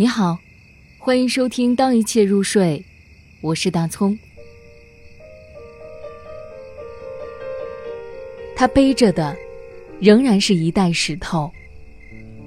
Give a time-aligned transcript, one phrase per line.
[0.00, 0.38] 你好，
[0.96, 2.78] 欢迎收听《当一切入睡》，
[3.40, 4.16] 我是大葱。
[8.54, 9.36] 他背着的
[9.98, 11.50] 仍然是一袋石头。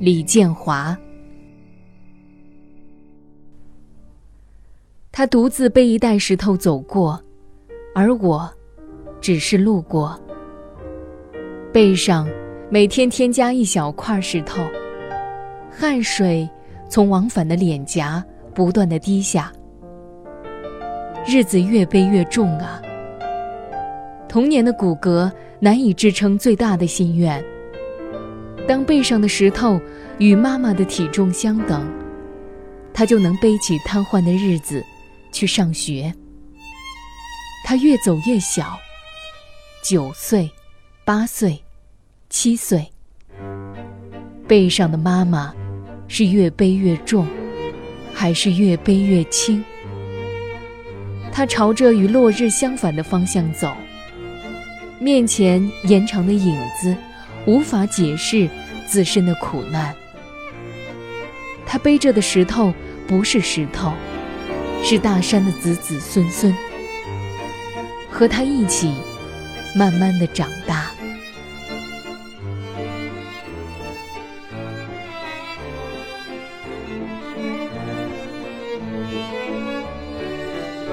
[0.00, 0.98] 李建华，
[5.12, 7.22] 他独自背一袋石头走过，
[7.94, 8.50] 而我
[9.20, 10.18] 只是路过。
[11.74, 12.26] 背上
[12.70, 14.66] 每天添加一小块石头，
[15.70, 16.48] 汗水。
[16.94, 19.52] 从往返的脸颊不断的滴下，
[21.26, 22.80] 日子越背越重啊。
[24.28, 27.44] 童年的骨骼难以支撑最大的心愿。
[28.68, 29.80] 当背上的石头
[30.18, 31.84] 与妈妈的体重相等，
[32.92, 34.80] 他就能背起瘫痪的日子
[35.32, 36.14] 去上学。
[37.64, 38.78] 他越走越小，
[39.82, 40.48] 九岁、
[41.04, 41.60] 八岁、
[42.30, 42.88] 七岁，
[44.46, 45.52] 背上的妈妈。
[46.08, 47.26] 是越背越重，
[48.12, 49.62] 还是越背越轻？
[51.32, 53.72] 他朝着与落日相反的方向走，
[55.00, 56.94] 面前延长的影子
[57.46, 58.48] 无法解释
[58.86, 59.94] 自身的苦难。
[61.66, 62.72] 他背着的石头
[63.08, 63.92] 不是石头，
[64.84, 66.54] 是大山的子子孙孙，
[68.08, 68.92] 和他一起
[69.74, 70.92] 慢慢的长大。